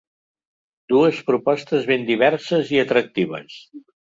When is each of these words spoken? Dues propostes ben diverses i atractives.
Dues 0.93 1.19
propostes 1.27 1.85
ben 1.93 2.09
diverses 2.09 2.73
i 2.79 2.81
atractives. 2.87 3.61